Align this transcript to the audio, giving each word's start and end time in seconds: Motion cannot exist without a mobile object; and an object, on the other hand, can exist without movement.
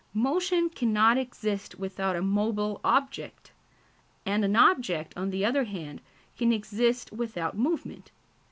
Motion 0.15 0.71
cannot 0.71 1.19
exist 1.19 1.77
without 1.77 2.15
a 2.15 2.23
mobile 2.23 2.81
object; 2.83 3.51
and 4.25 4.43
an 4.43 4.55
object, 4.55 5.13
on 5.15 5.29
the 5.29 5.45
other 5.45 5.65
hand, 5.65 6.01
can 6.35 6.51
exist 6.51 7.11
without 7.11 7.55
movement. 7.55 8.09